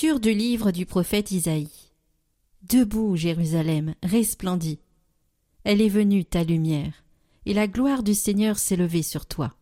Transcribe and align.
Du 0.00 0.32
livre 0.32 0.70
du 0.70 0.86
prophète 0.86 1.30
Isaïe. 1.30 1.92
Debout, 2.62 3.16
Jérusalem, 3.16 3.94
resplendis. 4.02 4.80
Elle 5.64 5.82
est 5.82 5.90
venue, 5.90 6.24
ta 6.24 6.42
lumière, 6.42 7.04
et 7.44 7.52
la 7.52 7.66
gloire 7.66 8.02
du 8.02 8.14
Seigneur 8.14 8.58
s'est 8.58 8.76
levée 8.76 9.02
sur 9.02 9.26
toi. 9.26 9.54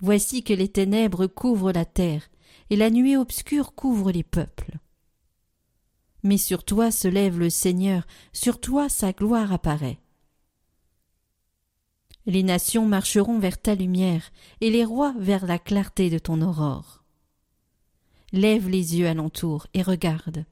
Voici 0.00 0.44
que 0.44 0.52
les 0.52 0.68
ténèbres 0.68 1.26
couvrent 1.26 1.72
la 1.72 1.86
terre, 1.86 2.28
et 2.68 2.76
la 2.76 2.90
nuée 2.90 3.16
obscure 3.16 3.74
couvre 3.74 4.12
les 4.12 4.22
peuples. 4.22 4.76
Mais 6.22 6.36
sur 6.36 6.62
toi 6.62 6.90
se 6.90 7.08
lève 7.08 7.38
le 7.38 7.48
Seigneur, 7.48 8.06
sur 8.34 8.60
toi 8.60 8.90
sa 8.90 9.14
gloire 9.14 9.54
apparaît. 9.54 10.00
Les 12.26 12.42
nations 12.42 12.84
marcheront 12.84 13.38
vers 13.38 13.58
ta 13.58 13.74
lumière, 13.74 14.30
et 14.60 14.68
les 14.68 14.84
rois 14.84 15.14
vers 15.18 15.46
la 15.46 15.58
clarté 15.58 16.10
de 16.10 16.18
ton 16.18 16.42
aurore. 16.42 17.01
Lève 18.32 18.68
les 18.68 18.96
yeux 18.96 19.06
alentour 19.06 19.66
et 19.74 19.82
regarde. 19.82 20.46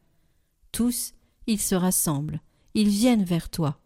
Tous, 0.70 1.12
ils 1.46 1.60
se 1.60 1.74
rassemblent, 1.74 2.40
ils 2.74 2.88
viennent 2.88 3.24
vers 3.24 3.48
toi. 3.48 3.80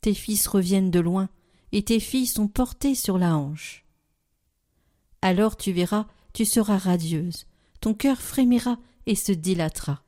Tes 0.00 0.14
fils 0.14 0.46
reviennent 0.46 0.90
de 0.90 1.00
loin, 1.00 1.28
et 1.72 1.82
tes 1.82 2.00
filles 2.00 2.26
sont 2.26 2.48
portées 2.48 2.94
sur 2.94 3.18
la 3.18 3.36
hanche. 3.36 3.84
Alors 5.20 5.56
tu 5.56 5.72
verras, 5.72 6.06
tu 6.32 6.44
seras 6.44 6.78
radieuse, 6.78 7.46
ton 7.80 7.94
cœur 7.94 8.20
frémira 8.20 8.78
et 9.06 9.14
se 9.14 9.32
dilatera. 9.32 10.02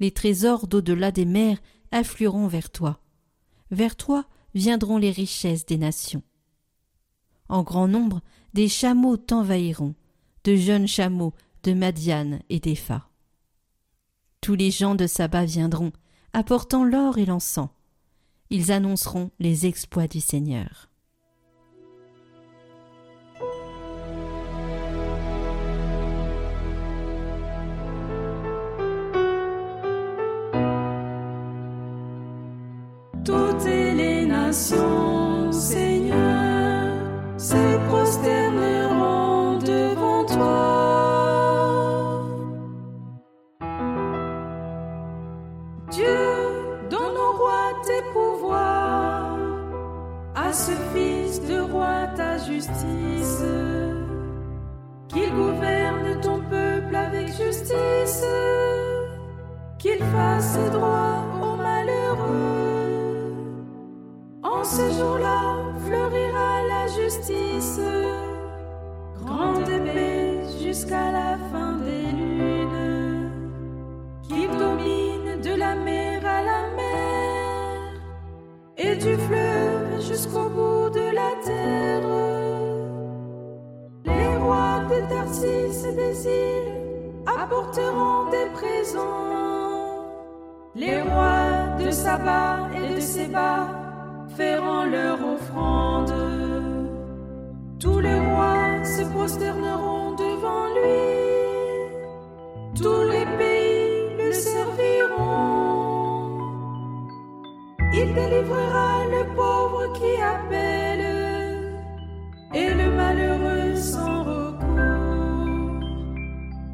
Les 0.00 0.10
trésors 0.10 0.66
d'au-delà 0.66 1.12
des 1.12 1.24
mers 1.24 1.58
afflueront 1.92 2.46
vers 2.46 2.70
toi. 2.70 3.00
Vers 3.70 3.96
toi 3.96 4.26
viendront 4.54 4.98
les 4.98 5.10
richesses 5.10 5.66
des 5.66 5.78
nations. 5.78 6.22
En 7.48 7.62
grand 7.62 7.88
nombre, 7.88 8.20
des 8.54 8.68
chameaux 8.68 9.16
t'envahiront, 9.16 9.94
de 10.44 10.56
jeunes 10.56 10.88
chameaux 10.88 11.34
de 11.64 11.72
Madiane 11.72 12.40
et 12.50 12.60
d'Epha. 12.60 13.08
Tous 14.42 14.54
les 14.54 14.70
gens 14.70 14.94
de 14.94 15.06
Saba 15.06 15.46
viendront, 15.46 15.92
apportant 16.34 16.84
l'or 16.84 17.16
et 17.16 17.24
l'encens. 17.24 17.70
Ils 18.50 18.70
annonceront 18.70 19.30
les 19.38 19.66
exploits 19.66 20.06
du 20.06 20.20
Seigneur. 20.20 20.90
Toutes 33.24 33.64
les 33.64 34.26
nations, 34.26 34.83
Dieu, 45.94 46.88
donne 46.90 47.16
au 47.16 47.32
roi 47.38 47.72
tes 47.86 48.02
pouvoirs, 48.12 49.38
à 50.34 50.52
ce 50.52 50.72
fils 50.92 51.40
de 51.46 51.60
roi 51.60 52.08
ta 52.16 52.36
justice, 52.38 53.44
qu'il 55.06 55.30
gouverne 55.30 56.20
ton 56.20 56.40
peuple 56.50 56.96
avec 56.96 57.28
justice, 57.28 58.24
qu'il 59.78 60.02
fasse 60.16 60.58
droit 60.72 61.22
aux 61.40 61.56
malheureux. 61.56 63.34
En 64.42 64.64
ce 64.64 64.90
jour-là 64.98 65.58
fleurira 65.86 66.62
la 66.72 66.86
justice, 66.88 67.80
grande 69.24 69.68
épée 69.68 70.40
jusqu'à 70.60 71.12
la 71.12 71.38
fin 71.52 71.74
des 71.74 71.83
la 75.74 75.80
mer 75.80 76.20
à 76.26 76.42
la 76.42 76.62
mer 76.76 77.92
et 78.76 78.96
du 78.96 79.14
fleuve 79.26 80.00
jusqu'au 80.00 80.48
bout 80.48 80.90
de 80.90 81.06
la 81.14 81.30
terre. 81.44 82.08
Les 84.04 84.36
rois 84.36 84.80
des 84.88 85.02
Tarsis 85.08 85.86
et 85.88 85.92
des 85.92 86.26
îles 86.26 86.72
apporteront 87.26 88.30
des 88.30 88.48
présents. 88.52 90.04
Les 90.74 91.00
rois 91.02 91.76
de 91.78 91.90
Saba 91.90 92.68
et 92.76 92.94
de 92.94 93.00
Séba 93.00 93.68
feront 94.36 94.84
leur 94.84 95.18
offrande. 95.34 96.12
Tous 97.78 98.00
les 98.00 98.18
rois 98.18 98.84
se 98.84 99.02
prosterneront 99.14 100.12
devant 100.12 100.66
lui. 100.76 101.14
Tous 102.80 103.02
les 103.08 103.13
Il 107.96 108.12
délivrera 108.12 109.04
le 109.14 109.22
pauvre 109.36 109.92
qui 109.92 110.20
appelle 110.20 111.06
et 112.52 112.70
le 112.80 112.90
malheureux 112.90 113.76
sans 113.76 114.24
recours. 114.24 115.80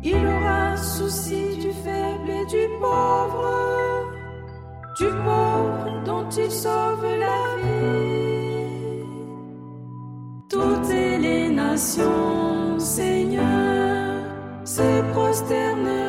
Il 0.03 0.16
aura 0.34 0.78
souci 0.78 1.58
du 1.58 1.72
faible 1.84 2.31
et 2.41 2.47
du 2.47 2.64
pauvre, 2.81 4.08
du 4.98 5.08
pauvre 5.26 6.03
dont 6.06 6.28
il 6.31 6.50
sauve 6.50 7.06
la 7.26 7.41
vie. 7.60 9.04
Toutes 10.48 10.88
les 10.88 11.50
nations, 11.50 12.78
Seigneur, 12.78 14.25
se 14.64 15.02
prosterneront 15.12 16.00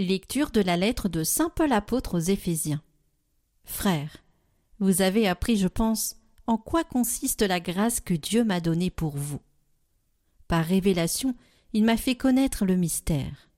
Lecture 0.00 0.52
de 0.52 0.60
la 0.60 0.76
lettre 0.76 1.08
de 1.08 1.24
Saint 1.24 1.50
Paul 1.50 1.72
apôtre 1.72 2.18
aux 2.18 2.20
Éphésiens. 2.20 2.84
Frères, 3.64 4.18
vous 4.78 5.02
avez 5.02 5.26
appris, 5.26 5.56
je 5.56 5.66
pense, 5.66 6.14
en 6.46 6.56
quoi 6.56 6.84
consiste 6.84 7.42
la 7.42 7.58
grâce 7.58 7.98
que 7.98 8.14
Dieu 8.14 8.44
m'a 8.44 8.60
donnée 8.60 8.90
pour 8.90 9.16
vous. 9.16 9.40
Par 10.46 10.64
révélation, 10.64 11.34
il 11.72 11.82
m'a 11.82 11.96
fait 11.96 12.14
connaître 12.14 12.64
le 12.64 12.76
mystère. 12.76 13.50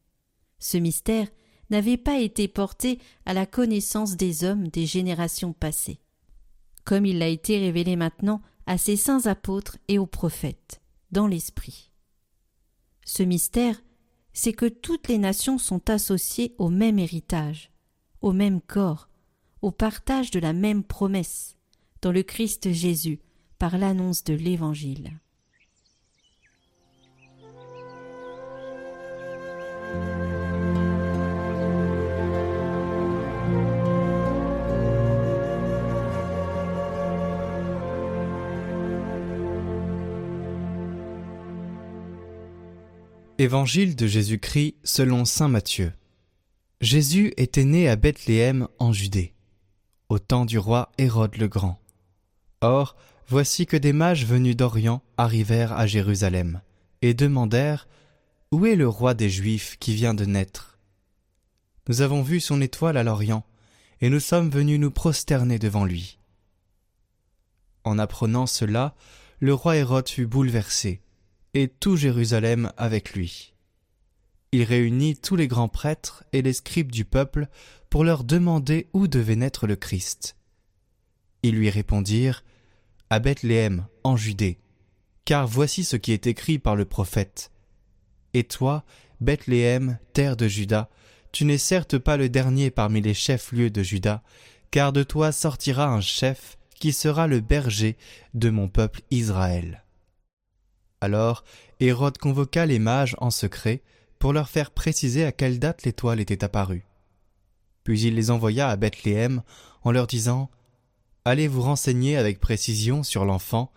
Ce 0.59 0.78
mystère 0.78 1.28
n'avait 1.69 1.99
pas 1.99 2.19
été 2.19 2.49
porté 2.49 3.01
à 3.27 3.34
la 3.34 3.45
connaissance 3.45 4.17
des 4.17 4.43
hommes 4.43 4.69
des 4.69 4.87
générations 4.87 5.53
passées, 5.53 6.01
comme 6.87 7.05
il 7.05 7.19
l'a 7.19 7.28
été 7.28 7.59
révélé 7.59 7.97
maintenant 7.97 8.41
à 8.65 8.78
ses 8.78 8.97
saints 8.97 9.27
apôtres 9.27 9.77
et 9.89 9.99
aux 9.99 10.07
prophètes, 10.07 10.81
dans 11.12 11.27
l'Esprit. 11.27 11.91
Ce 13.05 13.22
mystère, 13.22 13.83
c'est 14.32 14.52
que 14.52 14.66
toutes 14.66 15.08
les 15.08 15.18
nations 15.18 15.58
sont 15.58 15.91
associées 15.91 16.54
au 16.58 16.68
même 16.68 16.98
héritage, 16.98 17.70
au 18.22 18.32
même 18.32 18.60
corps, 18.60 19.08
au 19.62 19.70
partage 19.70 20.30
de 20.30 20.41
la 20.41 20.52
même 20.52 20.84
promesse, 20.84 21.56
dans 22.03 22.12
le 22.12 22.22
Christ 22.22 22.72
Jésus, 22.72 23.21
par 23.59 23.77
l'annonce 23.77 24.24
de 24.24 24.34
l'Évangile. 24.34 25.21
Évangile 43.41 43.97
de 43.97 44.07
Jésus-Christ 44.07 44.75
selon 44.84 45.25
Saint 45.25 45.48
Matthieu. 45.48 45.95
Jésus 46.83 47.33
était 47.39 47.65
né 47.65 47.89
à 47.89 47.97
Bethléem 47.97 48.69
en 48.78 48.92
Judée, 48.92 49.33
au 50.10 50.19
temps 50.19 50.45
du 50.45 50.59
roi 50.59 50.92
Hérode 50.98 51.39
le 51.39 51.48
Grand. 51.48 51.81
Or, 52.60 52.97
voici 53.28 53.65
que 53.65 53.78
des 53.78 53.95
mages 53.95 54.27
venus 54.27 54.57
d'Orient 54.57 55.03
arrivèrent 55.16 55.72
à 55.72 55.87
Jérusalem, 55.87 56.60
et 57.01 57.15
demandèrent 57.15 57.89
Où 58.53 58.66
est 58.66 58.77
le 58.77 58.87
roi 58.87 59.15
des 59.15 59.31
Juifs 59.31 59.78
qui 59.78 59.95
vient 59.95 60.13
de 60.13 60.27
naître? 60.27 60.78
Nous 61.89 62.03
avons 62.03 62.21
vu 62.21 62.41
son 62.41 62.60
étoile 62.60 62.98
à 62.98 63.03
l'Orient, 63.03 63.47
et 64.03 64.10
nous 64.10 64.21
sommes 64.21 64.51
venus 64.51 64.78
nous 64.78 64.91
prosterner 64.91 65.59
devant 65.59 65.86
lui. 65.86 66.19
En 67.84 67.98
apprenant 67.98 68.47
cela, 68.47 68.95
le 69.39 69.54
roi 69.54 69.78
Hérode 69.78 70.10
fut 70.10 70.27
bouleversé, 70.27 71.01
et 71.54 71.68
tout 71.68 71.97
Jérusalem 71.97 72.72
avec 72.76 73.12
lui. 73.12 73.54
Il 74.52 74.64
réunit 74.64 75.16
tous 75.16 75.36
les 75.36 75.48
grands 75.48 75.68
prêtres 75.68 76.24
et 76.32 76.42
les 76.42 76.52
scribes 76.52 76.91
du 76.91 77.04
peuple 77.04 77.48
pour 77.88 78.04
leur 78.04 78.24
demander 78.24 78.88
où 78.92 79.06
devait 79.06 79.36
naître 79.36 79.66
le 79.66 79.76
Christ. 79.76 80.36
Ils 81.42 81.54
lui 81.54 81.70
répondirent 81.70 82.44
À 83.10 83.18
Bethléem, 83.18 83.86
en 84.04 84.16
Judée, 84.16 84.58
car 85.24 85.47
voici 85.47 85.84
ce 85.84 85.97
qui 85.97 86.12
est 86.12 86.26
écrit 86.26 86.58
par 86.58 86.76
le 86.76 86.84
prophète. 86.84 87.52
Et 88.34 88.44
toi, 88.44 88.84
Bethléem, 89.20 89.98
terre 90.12 90.36
de 90.36 90.48
Juda, 90.48 90.88
tu 91.32 91.44
n'es 91.44 91.58
certes 91.58 91.98
pas 91.98 92.16
le 92.16 92.28
dernier 92.28 92.70
parmi 92.70 93.00
les 93.00 93.14
chefs-lieux 93.14 93.70
de 93.70 93.82
Juda, 93.82 94.22
car 94.70 94.92
de 94.92 95.02
toi 95.02 95.32
sortira 95.32 95.86
un 95.86 96.00
chef 96.00 96.58
qui 96.78 96.92
sera 96.92 97.26
le 97.26 97.41
berger 97.41 97.97
de 98.34 98.50
mon 98.50 98.68
peuple 98.68 99.02
Israël. 99.10 99.84
Alors 101.00 101.44
Hérode 101.80 102.18
convoqua 102.18 102.66
les 102.66 102.78
mages 102.78 103.16
en 103.18 103.30
secret 103.30 103.82
pour 104.18 104.32
leur 104.32 104.48
faire 104.48 104.70
préciser 104.70 105.24
à 105.24 105.32
quelle 105.32 105.58
date 105.58 105.84
l'étoile 105.84 106.20
était 106.20 106.44
apparue. 106.44 106.84
Puis 107.84 108.02
il 108.02 108.14
les 108.14 108.30
envoya 108.30 108.68
à 108.68 108.76
Bethléem 108.76 109.42
en 109.82 109.92
leur 109.92 110.06
disant 110.06 110.50
Allez 111.24 111.48
vous 111.48 111.62
renseigner 111.62 112.16
avec 112.16 112.41
précision 112.41 113.02
sur 113.02 113.24
l'enfant, 113.24 113.72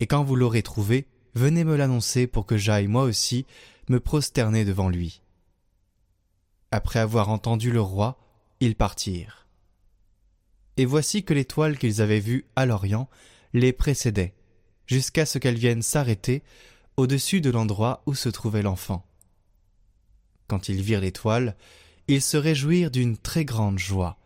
et 0.00 0.06
quand 0.06 0.24
vous 0.24 0.36
l'aurez 0.36 0.62
trouvé, 0.62 1.06
venez 1.34 1.64
me 1.64 1.76
l'annoncer 1.76 2.26
pour 2.26 2.46
que 2.46 2.56
j'aille 2.56 2.88
moi 2.88 3.04
aussi 3.04 3.46
me 3.88 4.00
prosterner 4.00 4.64
devant 4.64 4.88
lui. 4.88 5.22
Après 6.70 6.98
avoir 6.98 7.28
entendu 7.28 7.70
le 7.70 7.80
roi, 7.80 8.18
ils 8.60 8.76
partirent. 8.76 9.46
Et 10.76 10.86
voici 10.86 11.24
que 11.24 11.34
l'étoile 11.34 11.78
qu'ils 11.78 12.00
avaient 12.00 12.20
vue 12.20 12.46
à 12.56 12.64
l'Orient 12.64 13.08
les 13.52 13.72
précédait, 13.72 14.34
jusqu'à 14.86 15.26
ce 15.26 15.38
qu'elle 15.38 15.58
vienne 15.58 15.82
s'arrêter 15.82 16.42
au-dessus 16.96 17.40
de 17.40 17.50
l'endroit 17.50 18.02
où 18.06 18.14
se 18.14 18.28
trouvait 18.28 18.62
l'enfant. 18.62 19.06
Quand 20.46 20.68
ils 20.68 20.82
virent 20.82 21.00
l'étoile, 21.00 21.56
ils 22.08 22.22
se 22.22 22.36
réjouirent 22.36 22.90
d'une 22.90 23.16
très 23.16 23.44
grande 23.44 23.78
joie. 23.78 24.18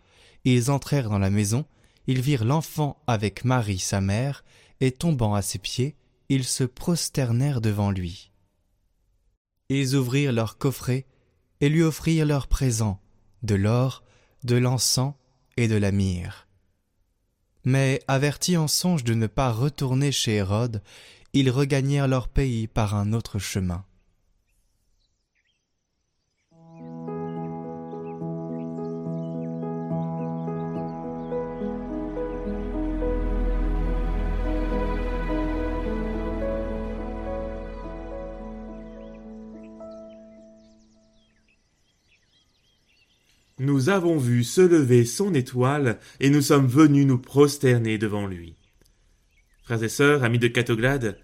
Ils 0.44 0.70
entrèrent 0.70 1.10
dans 1.10 1.18
la 1.18 1.30
maison, 1.30 1.64
ils 2.06 2.20
virent 2.20 2.44
l'enfant 2.44 3.00
avec 3.06 3.44
Marie 3.44 3.78
sa 3.78 4.00
mère, 4.00 4.44
et 4.80 4.92
tombant 4.92 5.34
à 5.34 5.42
ses 5.42 5.58
pieds, 5.58 5.96
ils 6.28 6.44
se 6.44 6.64
prosternèrent 6.64 7.60
devant 7.60 7.90
lui. 7.90 8.32
Ils 9.68 9.94
ouvrirent 9.94 10.32
leur 10.32 10.58
coffret 10.58 11.06
et 11.60 11.68
lui 11.68 11.82
offrirent 11.82 12.26
leurs 12.26 12.46
présents, 12.46 13.00
de 13.42 13.54
l'or, 13.54 14.04
de 14.44 14.56
l'encens 14.56 15.14
et 15.56 15.68
de 15.68 15.76
la 15.76 15.92
myrrhe. 15.92 16.45
Mais 17.66 18.00
avertis 18.06 18.56
en 18.56 18.68
songe 18.68 19.02
de 19.02 19.12
ne 19.12 19.26
pas 19.26 19.50
retourner 19.50 20.12
chez 20.12 20.36
Hérode, 20.36 20.82
ils 21.32 21.50
regagnèrent 21.50 22.06
leur 22.06 22.28
pays 22.28 22.68
par 22.68 22.94
un 22.94 23.12
autre 23.12 23.40
chemin. 23.40 23.84
Nous 43.66 43.88
avons 43.88 44.16
vu 44.16 44.44
se 44.44 44.60
lever 44.60 45.04
son 45.04 45.34
étoile, 45.34 45.98
et 46.20 46.30
nous 46.30 46.40
sommes 46.40 46.68
venus 46.68 47.04
nous 47.04 47.18
prosterner 47.18 47.98
devant 47.98 48.28
lui. 48.28 48.54
Frères 49.64 49.82
et 49.82 49.88
sœurs, 49.88 50.22
amis 50.22 50.38
de 50.38 50.46
Catoglade, 50.46 51.18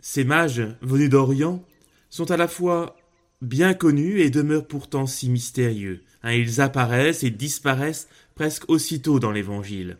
ces 0.00 0.24
mages 0.24 0.66
venus 0.82 1.08
d'Orient 1.08 1.64
sont 2.10 2.32
à 2.32 2.36
la 2.36 2.48
fois 2.48 2.96
bien 3.42 3.74
connus 3.74 4.22
et 4.22 4.30
demeurent 4.30 4.66
pourtant 4.66 5.06
si 5.06 5.30
mystérieux. 5.30 6.02
Hein, 6.24 6.32
ils 6.32 6.60
apparaissent 6.60 7.22
et 7.22 7.30
disparaissent 7.30 8.08
presque 8.34 8.68
aussitôt 8.68 9.20
dans 9.20 9.30
l'Évangile. 9.30 9.98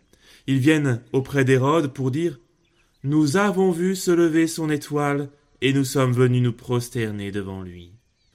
Ils 0.49 0.59
viennent 0.59 1.01
auprès 1.13 1.45
d'Hérode 1.45 1.93
pour 1.93 2.11
dire 2.11 2.41
Nous 3.05 3.37
avons 3.37 3.71
vu 3.71 3.95
se 3.95 4.11
lever 4.11 4.49
son 4.49 4.69
étoile, 4.69 5.31
et 5.61 5.73
nous 5.73 5.85
sommes 5.85 6.13
venus 6.13 6.43
nous 6.43 6.53
prosterner 6.53 7.31
devant 7.31 7.63
lui. 7.63 7.93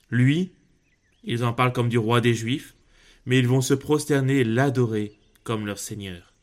Lui, 0.10 0.54
ils 1.26 1.44
en 1.44 1.52
parlent 1.52 1.74
comme 1.74 1.90
du 1.90 1.98
roi 1.98 2.22
des 2.22 2.34
Juifs, 2.34 2.78
mais 3.30 3.38
ils 3.38 3.48
vont 3.48 3.62
se 3.62 3.76
prosterner 3.76 4.38
et 4.38 4.44
l'adorer 4.44 5.14
comme 5.44 5.68
leur 5.68 5.78
Seigneur. 5.78 6.34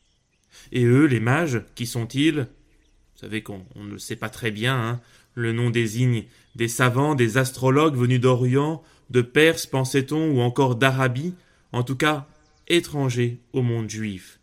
Et 0.71 0.85
eux, 0.85 1.03
les 1.03 1.19
mages, 1.19 1.61
qui 1.75 1.85
sont-ils? 1.85 2.39
Vous 2.39 3.19
savez 3.19 3.43
qu'on 3.43 3.65
ne 3.75 3.91
le 3.91 3.99
sait 3.99 4.15
pas 4.15 4.29
très 4.29 4.51
bien, 4.51 4.75
hein 4.75 5.01
le 5.33 5.51
nom 5.51 5.69
désigne 5.69 6.23
des 6.55 6.69
savants, 6.69 7.13
des 7.13 7.37
astrologues 7.37 7.97
venus 7.97 8.21
d'Orient, 8.21 8.81
de 9.09 9.21
Perse, 9.21 9.65
pensait-on, 9.65 10.31
ou 10.31 10.39
encore 10.39 10.77
d'Arabie, 10.77 11.35
en 11.73 11.83
tout 11.83 11.97
cas 11.97 12.25
étrangers 12.69 13.37
au 13.51 13.61
monde 13.61 13.89
juif. 13.89 14.39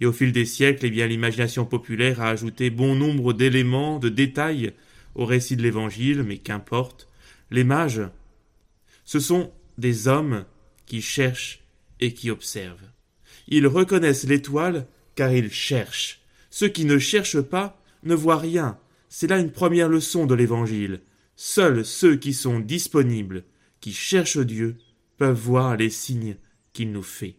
Et 0.00 0.06
au 0.06 0.12
fil 0.12 0.32
des 0.32 0.46
siècles, 0.46 0.86
eh 0.86 0.90
bien, 0.90 1.06
l'imagination 1.06 1.66
populaire 1.66 2.22
a 2.22 2.30
ajouté 2.30 2.70
bon 2.70 2.94
nombre 2.94 3.34
d'éléments, 3.34 3.98
de 3.98 4.08
détails 4.08 4.72
au 5.14 5.26
récit 5.26 5.56
de 5.56 5.62
l'Évangile, 5.62 6.22
mais 6.22 6.38
qu'importe, 6.38 7.06
les 7.50 7.64
mages, 7.64 8.02
ce 9.04 9.20
sont 9.20 9.52
des 9.76 10.08
hommes 10.08 10.46
qui 10.86 11.02
cherchent 11.02 11.61
et 12.02 12.12
qui 12.12 12.30
observent. 12.30 12.90
Ils 13.46 13.66
reconnaissent 13.66 14.24
l'étoile 14.24 14.86
car 15.14 15.32
ils 15.32 15.52
cherchent. 15.52 16.20
Ceux 16.50 16.68
qui 16.68 16.84
ne 16.84 16.98
cherchent 16.98 17.40
pas 17.40 17.80
ne 18.02 18.14
voient 18.14 18.38
rien. 18.38 18.78
C'est 19.08 19.28
là 19.28 19.38
une 19.38 19.52
première 19.52 19.88
leçon 19.88 20.26
de 20.26 20.34
l'Évangile. 20.34 21.00
Seuls 21.36 21.84
ceux 21.84 22.16
qui 22.16 22.34
sont 22.34 22.58
disponibles, 22.58 23.44
qui 23.80 23.92
cherchent 23.92 24.38
Dieu, 24.38 24.76
peuvent 25.16 25.38
voir 25.38 25.76
les 25.76 25.90
signes 25.90 26.36
qu'il 26.72 26.90
nous 26.90 27.04
fait. 27.04 27.36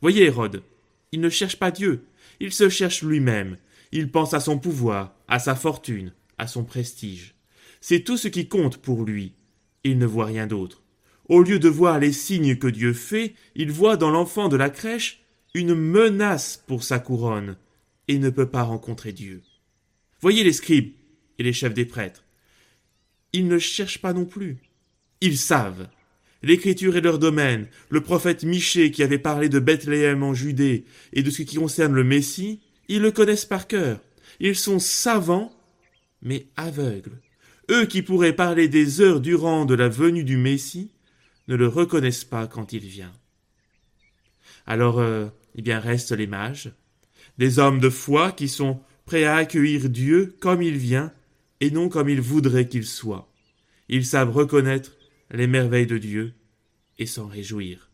Voyez 0.00 0.26
Hérode, 0.26 0.62
il 1.10 1.20
ne 1.20 1.28
cherche 1.28 1.56
pas 1.56 1.72
Dieu, 1.72 2.04
il 2.38 2.52
se 2.52 2.68
cherche 2.68 3.02
lui-même, 3.02 3.56
il 3.90 4.12
pense 4.12 4.32
à 4.32 4.40
son 4.40 4.58
pouvoir, 4.58 5.16
à 5.26 5.40
sa 5.40 5.56
fortune, 5.56 6.12
à 6.38 6.46
son 6.46 6.64
prestige. 6.64 7.34
C'est 7.80 8.04
tout 8.04 8.16
ce 8.16 8.28
qui 8.28 8.48
compte 8.48 8.78
pour 8.78 9.02
lui, 9.04 9.34
il 9.82 9.98
ne 9.98 10.06
voit 10.06 10.26
rien 10.26 10.46
d'autre. 10.46 10.82
Au 11.28 11.42
lieu 11.42 11.58
de 11.58 11.68
voir 11.68 11.98
les 11.98 12.12
signes 12.12 12.56
que 12.56 12.68
Dieu 12.68 12.94
fait, 12.94 13.34
il 13.54 13.70
voit 13.70 13.98
dans 13.98 14.10
l'enfant 14.10 14.48
de 14.48 14.56
la 14.56 14.70
crèche 14.70 15.22
une 15.54 15.74
menace 15.74 16.62
pour 16.66 16.82
sa 16.82 16.98
couronne, 16.98 17.56
et 18.08 18.18
ne 18.18 18.30
peut 18.30 18.48
pas 18.48 18.62
rencontrer 18.62 19.12
Dieu. 19.12 19.42
Voyez 20.20 20.42
les 20.42 20.52
scribes 20.52 20.92
et 21.38 21.42
les 21.42 21.52
chefs 21.52 21.74
des 21.74 21.84
prêtres. 21.84 22.24
Ils 23.34 23.46
ne 23.46 23.58
cherchent 23.58 24.00
pas 24.00 24.14
non 24.14 24.24
plus. 24.24 24.56
Ils 25.20 25.36
savent. 25.36 25.88
L'écriture 26.42 26.96
est 26.96 27.02
leur 27.02 27.18
domaine. 27.18 27.66
Le 27.90 28.00
prophète 28.00 28.44
Michée 28.44 28.90
qui 28.90 29.02
avait 29.02 29.18
parlé 29.18 29.48
de 29.48 29.58
Bethléem 29.58 30.22
en 30.22 30.32
Judée 30.32 30.84
et 31.12 31.22
de 31.22 31.30
ce 31.30 31.42
qui 31.42 31.56
concerne 31.56 31.92
le 31.92 32.04
Messie, 32.04 32.60
ils 32.88 33.02
le 33.02 33.10
connaissent 33.10 33.44
par 33.44 33.66
cœur. 33.66 34.00
Ils 34.40 34.56
sont 34.56 34.78
savants, 34.78 35.52
mais 36.22 36.46
aveugles. 36.56 37.20
Eux 37.70 37.84
qui 37.84 38.00
pourraient 38.00 38.32
parler 38.32 38.68
des 38.68 39.02
heures 39.02 39.20
durant 39.20 39.66
de 39.66 39.74
la 39.74 39.88
venue 39.88 40.24
du 40.24 40.38
Messie, 40.38 40.90
ne 41.48 41.56
le 41.56 41.66
reconnaissent 41.66 42.24
pas 42.24 42.46
quand 42.46 42.72
il 42.72 42.84
vient. 42.86 43.12
Alors, 44.66 45.00
euh, 45.00 45.26
eh 45.54 45.62
bien, 45.62 45.80
restent 45.80 46.12
les 46.12 46.26
mages, 46.26 46.70
des 47.38 47.58
hommes 47.58 47.80
de 47.80 47.90
foi 47.90 48.32
qui 48.32 48.48
sont 48.48 48.80
prêts 49.06 49.24
à 49.24 49.36
accueillir 49.36 49.88
Dieu 49.88 50.36
comme 50.40 50.62
il 50.62 50.76
vient 50.76 51.12
et 51.60 51.70
non 51.70 51.88
comme 51.88 52.08
il 52.08 52.20
voudrait 52.20 52.68
qu'il 52.68 52.84
soit. 52.84 53.32
Ils 53.88 54.04
savent 54.04 54.30
reconnaître 54.30 54.92
les 55.30 55.46
merveilles 55.46 55.86
de 55.86 55.98
Dieu 55.98 56.34
et 56.98 57.06
s'en 57.06 57.26
réjouir. 57.26 57.90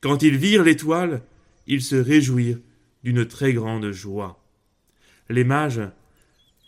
Quand 0.00 0.22
ils 0.22 0.36
virent 0.36 0.62
l'étoile, 0.62 1.22
ils 1.66 1.82
se 1.82 1.96
réjouirent 1.96 2.58
d'une 3.02 3.24
très 3.24 3.52
grande 3.52 3.90
joie. 3.90 4.44
Les 5.30 5.44
mages, 5.44 5.82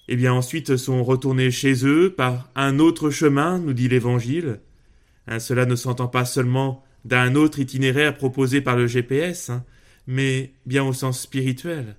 eh 0.08 0.16
bien 0.16 0.32
ensuite 0.32 0.76
sont 0.76 1.04
retournés 1.04 1.50
chez 1.50 1.86
eux 1.86 2.12
par 2.12 2.50
un 2.54 2.78
autre 2.78 3.10
chemin, 3.10 3.58
nous 3.58 3.72
dit 3.72 3.88
l'Évangile, 3.88 4.60
Hein, 5.26 5.38
cela 5.38 5.66
ne 5.66 5.76
s'entend 5.76 6.08
pas 6.08 6.24
seulement 6.24 6.84
d'un 7.04 7.34
autre 7.34 7.58
itinéraire 7.58 8.16
proposé 8.16 8.60
par 8.60 8.76
le 8.76 8.86
GPS, 8.86 9.50
hein, 9.50 9.64
mais 10.06 10.52
bien 10.66 10.84
au 10.84 10.92
sens 10.92 11.20
spirituel. 11.20 11.96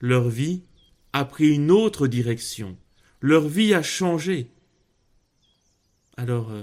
Leur 0.00 0.28
vie 0.28 0.62
a 1.12 1.24
pris 1.24 1.54
une 1.54 1.70
autre 1.70 2.06
direction. 2.06 2.76
Leur 3.20 3.48
vie 3.48 3.74
a 3.74 3.82
changé. 3.82 4.50
Alors, 6.16 6.50
euh, 6.50 6.62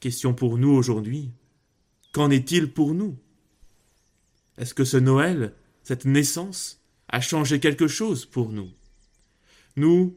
question 0.00 0.34
pour 0.34 0.58
nous 0.58 0.70
aujourd'hui. 0.70 1.32
Qu'en 2.12 2.30
est-il 2.30 2.72
pour 2.72 2.94
nous? 2.94 3.16
Est-ce 4.58 4.74
que 4.74 4.84
ce 4.84 4.96
Noël, 4.96 5.54
cette 5.82 6.04
naissance, 6.04 6.80
a 7.08 7.20
changé 7.20 7.58
quelque 7.58 7.88
chose 7.88 8.24
pour 8.24 8.50
nous? 8.52 8.70
Nous, 9.76 10.16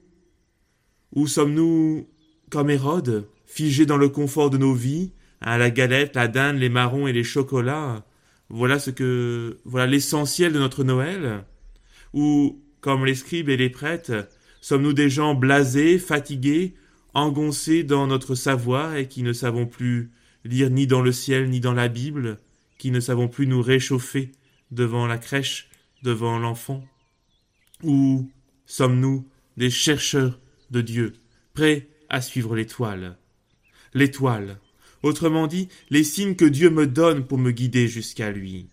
où 1.13 1.27
sommes-nous? 1.27 2.07
Comme 2.49 2.69
Hérode, 2.69 3.27
figés 3.47 3.87
dans 3.87 3.97
le 3.97 4.09
confort 4.09 4.51
de 4.51 4.57
nos 4.57 4.73
vies, 4.73 5.13
à 5.41 5.57
la 5.57 5.71
galette, 5.71 6.15
la 6.15 6.27
dinde, 6.27 6.57
les 6.57 6.69
marrons 6.69 7.07
et 7.07 7.13
les 7.13 7.23
chocolats. 7.23 8.05
Voilà 8.49 8.77
ce 8.77 8.91
que, 8.91 9.57
voilà 9.65 9.87
l'essentiel 9.87 10.53
de 10.53 10.59
notre 10.59 10.83
Noël. 10.83 11.43
Ou, 12.13 12.61
comme 12.81 13.05
les 13.05 13.15
scribes 13.15 13.49
et 13.49 13.57
les 13.57 13.69
prêtres, 13.69 14.27
sommes-nous 14.61 14.93
des 14.93 15.09
gens 15.09 15.33
blasés, 15.33 15.97
fatigués, 15.97 16.75
engoncés 17.13 17.83
dans 17.83 18.07
notre 18.07 18.35
savoir 18.35 18.95
et 18.95 19.07
qui 19.07 19.23
ne 19.23 19.33
savons 19.33 19.65
plus 19.65 20.11
lire 20.43 20.69
ni 20.69 20.87
dans 20.87 21.01
le 21.01 21.11
ciel 21.11 21.49
ni 21.49 21.59
dans 21.59 21.73
la 21.73 21.87
Bible, 21.87 22.37
qui 22.77 22.91
ne 22.91 22.99
savons 22.99 23.27
plus 23.27 23.47
nous 23.47 23.61
réchauffer 23.61 24.31
devant 24.71 25.07
la 25.07 25.17
crèche, 25.17 25.69
devant 26.03 26.37
l'enfant? 26.37 26.83
Ou 27.83 28.29
sommes-nous 28.65 29.27
des 29.55 29.69
chercheurs 29.69 30.39
de 30.71 30.81
Dieu, 30.81 31.13
prêts 31.53 31.87
à 32.09 32.21
suivre 32.21 32.55
l'étoile? 32.55 33.17
L'étoile, 33.93 34.59
autrement 35.03 35.47
dit, 35.47 35.69
les 35.89 36.03
signes 36.03 36.35
que 36.35 36.45
Dieu 36.45 36.69
me 36.69 36.87
donne 36.87 37.25
pour 37.25 37.37
me 37.37 37.51
guider 37.51 37.87
jusqu'à 37.87 38.31
lui. 38.31 38.67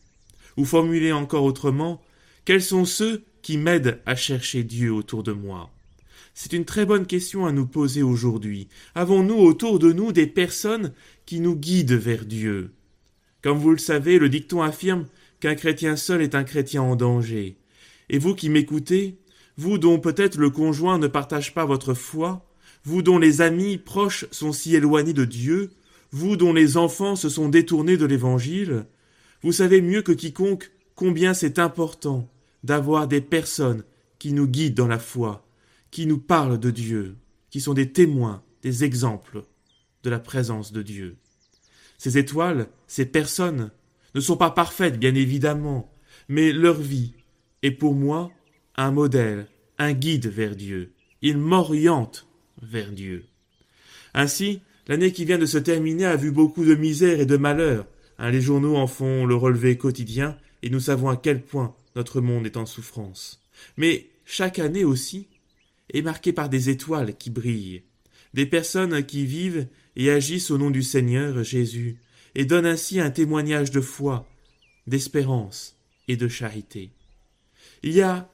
Ou 0.57 0.65
formulé 0.65 1.13
encore 1.13 1.45
autrement, 1.45 2.03
Quels 2.45 2.63
sont 2.63 2.85
ceux 2.85 3.25
qui 3.41 3.57
m'aident 3.57 4.01
à 4.05 4.17
chercher 4.17 4.65
Dieu 4.65 4.93
autour 4.93 5.23
de 5.23 5.33
moi? 5.33 5.71
C'est 6.35 6.53
une 6.53 6.67
très 6.67 6.85
bonne 6.85 7.07
question 7.07 7.47
à 7.47 7.53
nous 7.53 7.67
poser 7.67 8.03
aujourd'hui. 8.03 8.69
Avons-nous 8.95 9.37
autour 9.37 9.79
de 9.79 9.93
nous 9.93 10.13
des 10.13 10.27
personnes 10.27 10.93
qui 11.25 11.41
nous 11.41 11.57
guident 11.57 11.93
vers 11.93 12.27
Dieu? 12.27 12.73
Comme 13.41 13.59
vous 13.59 13.71
le 13.71 13.79
savez, 13.79 14.19
le 14.19 14.29
dicton 14.29 14.63
affirme 14.63 15.07
qu'un 15.41 15.55
chrétien 15.55 15.97
seul 15.97 16.21
est 16.23 16.35
un 16.35 16.45
chrétien 16.45 16.83
en 16.83 16.97
danger. 16.97 17.57
Et 18.11 18.19
vous 18.19 18.35
qui 18.35 18.51
m'écoutez, 18.51 19.17
vous 19.57 19.79
dont 19.79 19.99
peut-être 19.99 20.37
le 20.37 20.51
conjoint 20.51 20.99
ne 20.99 21.07
partage 21.07 21.55
pas 21.55 21.65
votre 21.65 21.95
foi, 21.95 22.45
vous 22.85 23.03
dont 23.03 23.19
les 23.19 23.41
amis 23.41 23.79
proches 23.79 24.27
sont 24.31 24.53
si 24.53 24.77
éloignés 24.77 25.13
de 25.13 25.25
Dieu, 25.25 25.71
vous 26.11 26.37
dont 26.37 26.53
les 26.53 26.77
enfants 26.77 27.17
se 27.17 27.29
sont 27.29 27.49
détournés 27.49 27.97
de 27.97 28.07
l'Évangile, 28.07 28.87
vous 29.43 29.53
savez 29.53 29.81
mieux 29.81 30.03
que 30.03 30.13
quiconque 30.13 30.71
combien 30.95 31.35
c'est 31.35 31.59
important 31.59 32.31
d'avoir 32.63 33.09
des 33.09 33.21
personnes 33.21 33.85
qui 34.19 34.33
nous 34.33 34.47
guident 34.47 34.77
dans 34.77 34.87
la 34.87 34.99
foi, 34.99 35.47
qui 35.91 36.07
nous 36.07 36.19
parlent 36.19 36.59
de 36.59 36.71
Dieu, 36.71 37.17
qui 37.51 37.61
sont 37.61 37.75
des 37.75 37.91
témoins, 37.91 38.43
des 38.63 38.85
exemples 38.85 39.45
de 40.03 40.11
la 40.11 40.19
présence 40.19 40.73
de 40.73 40.83
Dieu. 40.83 41.17
Ces 41.99 42.19
étoiles, 42.19 42.69
ces 42.87 43.07
personnes, 43.07 43.71
ne 44.15 44.21
sont 44.21 44.37
pas 44.37 44.51
parfaites, 44.51 44.99
bien 44.99 45.15
évidemment, 45.15 45.93
mais 46.29 46.53
leur 46.53 46.81
vie 46.81 47.15
est 47.63 47.71
pour 47.71 47.95
moi 47.95 48.31
un 48.77 48.91
modèle, 48.91 49.47
un 49.79 49.93
guide 49.93 50.27
vers 50.27 50.55
Dieu. 50.55 50.93
Ils 51.23 51.39
m'orientent 51.39 52.27
vers 52.69 52.91
Dieu. 52.91 53.25
Ainsi, 54.15 54.61
l'année 54.89 55.13
qui 55.13 55.25
vient 55.25 55.39
de 55.39 55.47
se 55.47 55.59
terminer 55.59 56.07
a 56.07 56.17
vu 56.17 56.31
beaucoup 56.31 56.65
de 56.65 56.75
misère 56.75 57.21
et 57.21 57.27
de 57.27 57.37
malheur. 57.37 57.87
Hein, 58.19 58.31
les 58.31 58.41
journaux 58.41 58.77
en 58.77 58.87
font 58.87 59.27
le 59.27 59.35
relevé 59.35 59.77
quotidien, 59.77 60.37
et 60.63 60.71
nous 60.71 60.81
savons 60.81 61.09
à 61.09 61.17
quel 61.17 61.43
point 61.43 61.75
notre 61.97 62.21
monde 62.21 62.47
est 62.47 62.57
en 62.57 62.67
souffrance. 62.67 63.43
Mais 63.77 64.09
chaque 64.25 64.59
année 64.59 64.85
aussi 64.85 65.29
est 65.93 66.03
marquée 66.03 66.33
par 66.33 66.49
des 66.49 66.71
étoiles 66.71 67.17
qui 67.17 67.31
brillent, 67.31 67.83
des 68.33 68.47
personnes 68.47 69.05
qui 69.05 69.27
vivent 69.27 69.67
et 69.97 70.11
agissent 70.11 70.51
au 70.51 70.59
nom 70.59 70.71
du 70.71 70.83
Seigneur 70.83 71.43
Jésus, 71.45 71.99
et 72.35 72.45
donnent 72.45 72.67
ainsi 72.67 73.01
un 73.01 73.11
témoignage 73.11 73.71
de 73.71 73.81
foi, 73.81 74.29
d'espérance 74.87 75.77
et 76.09 76.17
de 76.17 76.29
charité. 76.29 76.91
Il 77.83 77.93
y 77.93 78.03
a 78.03 78.29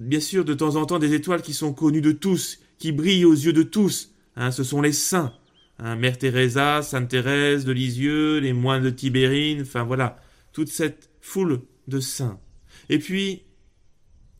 bien 0.00 0.20
sûr 0.20 0.44
de 0.44 0.54
temps 0.54 0.76
en 0.76 0.86
temps 0.86 0.98
des 0.98 1.14
étoiles 1.14 1.42
qui 1.42 1.52
sont 1.52 1.72
connues 1.72 2.00
de 2.00 2.12
tous, 2.12 2.60
qui 2.78 2.92
brillent 2.92 3.24
aux 3.24 3.34
yeux 3.34 3.52
de 3.52 3.62
tous. 3.62 4.12
Hein, 4.36 4.50
ce 4.50 4.64
sont 4.64 4.82
les 4.82 4.92
saints. 4.92 5.32
Hein, 5.78 5.96
Mère 5.96 6.18
Teresa, 6.18 6.82
Sainte 6.82 7.08
Thérèse 7.08 7.64
de 7.64 7.72
Lisieux, 7.72 8.38
les 8.38 8.52
moines 8.52 8.82
de 8.82 8.90
Tibérine, 8.90 9.62
enfin 9.62 9.82
voilà, 9.82 10.20
toute 10.52 10.68
cette 10.68 11.10
foule 11.20 11.62
de 11.88 12.00
saints. 12.00 12.40
Et 12.88 12.98
puis, 12.98 13.42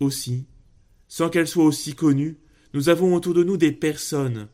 aussi, 0.01 0.47
sans 1.09 1.29
qu'elles 1.29 1.49
soient 1.49 1.65
aussi 1.65 1.95
connues, 1.95 2.39
nous 2.73 2.89
avons 2.89 3.15
autour 3.15 3.35
de 3.35 3.45
nous 3.45 3.57
des 3.57 3.73
personnes, 3.73 4.49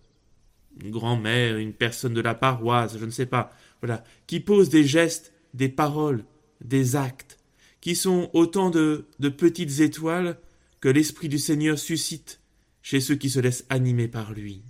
une 0.83 0.91
grand-mère, 0.91 1.57
une 1.59 1.73
personne 1.73 2.15
de 2.15 2.21
la 2.21 2.35
paroisse, 2.35 2.97
je 2.99 3.05
ne 3.05 3.11
sais 3.11 3.27
pas, 3.27 3.51
voilà, 3.81 4.05
qui 4.27 4.41
posent 4.41 4.69
des 4.69 4.85
gestes, 4.85 5.33
des 5.55 5.69
paroles, 5.69 6.25
des 6.63 6.97
actes, 6.97 7.39
qui 7.81 7.95
sont 7.95 8.31
autant 8.33 8.71
de 8.71 9.07
petites 9.29 9.81
étoiles 9.81 10.39
que 10.81 10.89
l'Esprit 10.89 11.29
du 11.29 11.39
Seigneur 11.39 11.79
suscite 11.79 12.40
chez 12.83 13.01
ceux 13.01 13.15
qui 13.15 13.31
se 13.31 13.41
laissent 13.41 13.67
animer 13.69 14.09
par 14.09 14.33
lui. 14.33 14.63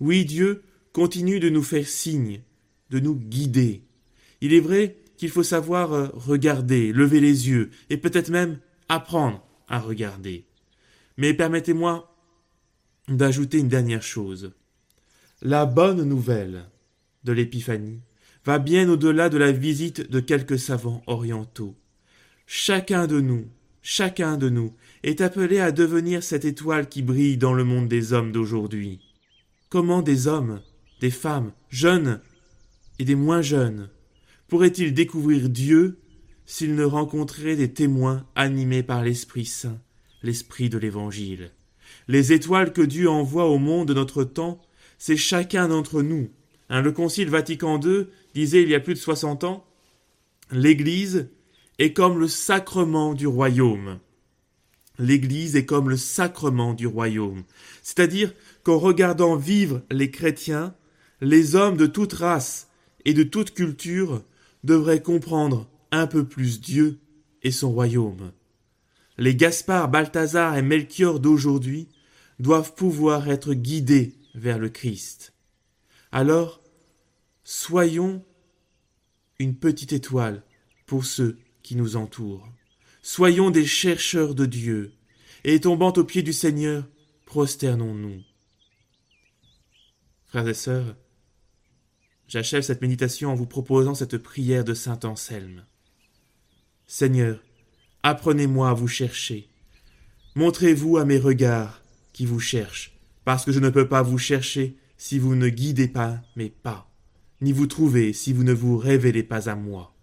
Oui, 0.00 0.24
Dieu 0.24 0.62
continue 0.92 1.40
de 1.40 1.48
nous 1.48 1.62
faire 1.62 1.86
signe, 1.86 2.42
de 2.90 3.00
nous 3.00 3.14
guider. 3.14 3.82
Il 4.40 4.54
est 4.54 4.60
vrai 4.60 4.96
qu'il 5.16 5.30
faut 5.30 5.42
savoir 5.42 5.92
euh, 5.92 6.08
regarder, 6.14 6.92
lever 6.92 7.20
les 7.20 7.48
yeux, 7.48 7.70
et 7.90 7.98
peut-être 7.98 8.30
même 8.30 8.58
apprendre 8.88 9.46
à 9.68 9.78
regarder. 9.78 10.46
Mais 11.16 11.34
permettez-moi 11.34 12.16
d'ajouter 13.08 13.58
une 13.58 13.68
dernière 13.68 14.02
chose. 14.02 14.52
La 15.42 15.66
bonne 15.66 16.04
nouvelle 16.04 16.64
de 17.24 17.32
l'Épiphanie 17.32 18.00
va 18.44 18.58
bien 18.58 18.88
au-delà 18.88 19.28
de 19.28 19.36
la 19.36 19.52
visite 19.52 20.10
de 20.10 20.20
quelques 20.20 20.58
savants 20.58 21.02
orientaux. 21.06 21.76
Chacun 22.46 23.06
de 23.06 23.20
nous, 23.20 23.46
chacun 23.82 24.36
de 24.36 24.48
nous 24.48 24.74
est 25.02 25.20
appelé 25.20 25.60
à 25.60 25.72
devenir 25.72 26.22
cette 26.22 26.44
étoile 26.44 26.88
qui 26.88 27.02
brille 27.02 27.36
dans 27.36 27.54
le 27.54 27.64
monde 27.64 27.88
des 27.88 28.12
hommes 28.12 28.32
d'aujourd'hui. 28.32 29.00
Comment 29.68 30.02
des 30.02 30.26
hommes, 30.26 30.60
des 31.00 31.10
femmes, 31.10 31.52
jeunes 31.68 32.20
et 32.98 33.04
des 33.04 33.14
moins 33.14 33.42
jeunes, 33.42 33.88
pourraient-ils 34.48 34.92
découvrir 34.92 35.48
Dieu 35.48 35.98
s'ils 36.44 36.74
ne 36.74 36.84
rencontraient 36.84 37.56
des 37.56 37.72
témoins 37.72 38.26
animés 38.34 38.82
par 38.82 39.02
l'Esprit 39.02 39.46
Saint, 39.46 39.80
l'Esprit 40.22 40.68
de 40.68 40.78
l'Évangile? 40.78 41.52
Les 42.08 42.32
étoiles 42.32 42.72
que 42.72 42.82
Dieu 42.82 43.08
envoie 43.08 43.46
au 43.46 43.58
monde 43.58 43.88
de 43.88 43.94
notre 43.94 44.24
temps, 44.24 44.60
c'est 44.98 45.16
chacun 45.16 45.68
d'entre 45.68 46.02
nous. 46.02 46.28
Hein, 46.68 46.82
le 46.82 46.92
Concile 46.92 47.30
Vatican 47.30 47.80
II 47.80 48.06
disait 48.34 48.62
il 48.62 48.68
y 48.68 48.74
a 48.74 48.80
plus 48.80 48.94
de 48.94 48.98
soixante 48.98 49.44
ans 49.44 49.64
L'Église 50.52 51.28
est 51.80 51.94
comme 51.94 52.20
le 52.20 52.28
sacrement 52.28 53.14
du 53.14 53.26
royaume. 53.26 53.98
L'Église 54.98 55.56
est 55.56 55.64
comme 55.64 55.88
le 55.88 55.96
sacrement 55.96 56.74
du 56.74 56.86
royaume. 56.86 57.42
C'est-à-dire 57.82 58.34
qu'en 58.62 58.78
regardant 58.78 59.34
vivre 59.34 59.80
les 59.90 60.10
chrétiens, 60.10 60.74
les 61.22 61.56
hommes 61.56 61.78
de 61.78 61.86
toute 61.86 62.12
race 62.12 62.68
et 63.06 63.14
de 63.14 63.22
toute 63.22 63.54
culture 63.54 64.22
devraient 64.62 65.02
comprendre 65.02 65.70
un 65.90 66.06
peu 66.06 66.24
plus 66.24 66.60
Dieu 66.60 66.98
et 67.42 67.50
son 67.50 67.72
royaume. 67.72 68.32
Les 69.16 69.34
Gaspard, 69.34 69.88
Balthazar 69.88 70.58
et 70.58 70.62
Melchior 70.62 71.18
d'aujourd'hui 71.18 71.88
doivent 72.38 72.74
pouvoir 72.74 73.30
être 73.30 73.54
guidés 73.54 74.14
vers 74.34 74.58
le 74.58 74.68
Christ. 74.68 75.32
Alors, 76.12 76.60
soyons 77.42 78.22
une 79.38 79.54
petite 79.54 79.94
étoile 79.94 80.42
pour 80.84 81.06
ceux 81.06 81.38
nous 81.76 81.96
entourent. 81.96 82.48
Soyons 83.02 83.50
des 83.50 83.64
chercheurs 83.64 84.34
de 84.34 84.46
Dieu, 84.46 84.92
et 85.44 85.60
tombant 85.60 85.92
aux 85.92 86.04
pieds 86.04 86.22
du 86.22 86.32
Seigneur, 86.32 86.84
prosternons-nous. 87.26 88.22
Frères 90.26 90.48
et 90.48 90.54
sœurs, 90.54 90.96
j'achève 92.28 92.62
cette 92.62 92.82
méditation 92.82 93.30
en 93.30 93.34
vous 93.34 93.46
proposant 93.46 93.94
cette 93.94 94.18
prière 94.18 94.64
de 94.64 94.74
saint 94.74 95.00
Anselme. 95.04 95.64
Seigneur, 96.86 97.42
apprenez-moi 98.02 98.70
à 98.70 98.74
vous 98.74 98.88
chercher. 98.88 99.48
Montrez-vous 100.34 100.98
à 100.98 101.04
mes 101.04 101.18
regards 101.18 101.82
qui 102.12 102.26
vous 102.26 102.40
cherchent, 102.40 102.92
parce 103.24 103.44
que 103.44 103.52
je 103.52 103.60
ne 103.60 103.70
peux 103.70 103.88
pas 103.88 104.02
vous 104.02 104.18
chercher 104.18 104.76
si 104.96 105.18
vous 105.18 105.34
ne 105.34 105.48
guidez 105.48 105.88
pas 105.88 106.20
mes 106.36 106.50
pas, 106.50 106.90
ni 107.40 107.52
vous 107.52 107.66
trouver 107.66 108.12
si 108.12 108.32
vous 108.32 108.44
ne 108.44 108.52
vous 108.52 108.76
révélez 108.76 109.22
pas 109.22 109.48
à 109.48 109.54
moi. 109.54 109.94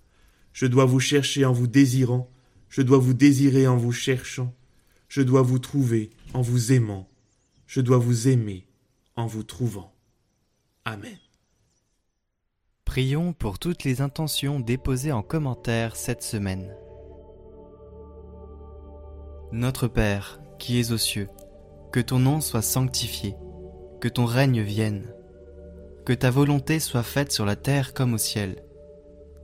Je 0.58 0.66
dois 0.66 0.86
vous 0.86 1.00
chercher 1.00 1.46
en 1.46 1.54
vous 1.54 1.68
désirant, 1.68 2.32
je 2.68 2.82
dois 2.82 2.98
vous 2.98 3.14
désirer 3.14 3.68
en 3.68 3.78
vous 3.78 3.92
cherchant, 3.92 4.56
je 5.08 5.22
dois 5.22 5.44
vous 5.44 5.60
trouver 5.60 6.10
en 6.34 6.42
vous 6.42 6.74
aimant, 6.74 7.08
je 7.68 7.80
dois 7.80 8.00
vous 8.00 8.28
aimer 8.28 8.66
en 9.16 9.28
vous 9.28 9.44
trouvant. 9.44 9.94
Amen. 10.84 11.20
Prions 12.86 13.34
pour 13.34 13.60
toutes 13.60 13.84
les 13.84 14.02
intentions 14.02 14.60
déposées 14.60 15.12
en 15.12 15.22
commentaire 15.22 15.96
cette 15.96 16.24
semaine. 16.24 16.74
Notre 19.52 19.88
Père, 19.88 20.42
qui 20.58 20.80
es 20.80 20.92
aux 20.92 20.98
cieux, 20.98 21.30
que 21.92 22.00
ton 22.00 22.18
nom 22.18 22.42
soit 22.42 22.64
sanctifié, 22.64 23.36
que 24.02 24.08
ton 24.08 24.26
règne 24.26 24.64
vienne, 24.64 25.14
que 26.04 26.14
ta 26.14 26.32
volonté 26.32 26.80
soit 26.80 27.04
faite 27.04 27.32
sur 27.32 27.46
la 27.46 27.56
terre 27.56 27.94
comme 27.94 28.16
au 28.16 28.18
ciel. 28.18 28.64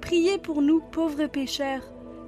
priez 0.00 0.38
pour 0.38 0.62
nous 0.62 0.80
pauvres 0.80 1.26
pécheurs, 1.26 1.82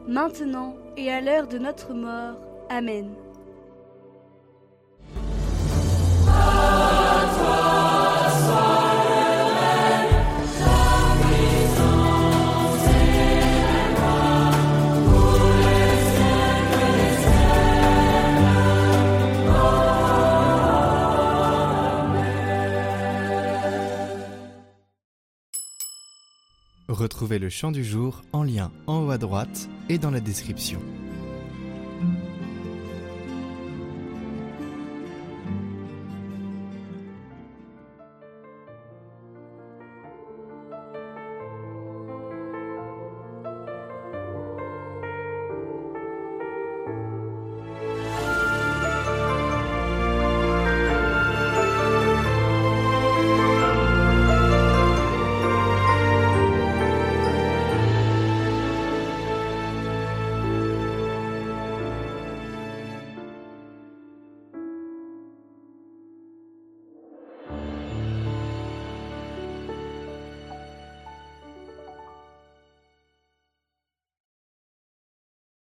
maintenant 0.07 0.77
et 0.97 1.11
à 1.11 1.21
l'heure 1.21 1.49
de 1.49 1.59
notre 1.59 1.95
mort. 1.95 2.37
Amen. 2.69 3.11
Retrouvez 27.03 27.41
le 27.41 27.49
chant 27.49 27.73
du 27.73 27.83
jour 27.83 28.23
en 28.33 28.45
lien 28.45 28.71
en 28.87 29.05
haut 29.05 29.11
à 29.11 29.19
droite 29.19 29.69
et 29.89 29.99
dans 29.99 30.13
la 30.13 30.21
description. 30.21 30.79